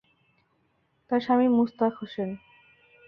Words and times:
তার 1.11 1.21
স্বামী 1.25 1.47
মুশতাক 1.57 1.93
হোসেন। 1.99 2.29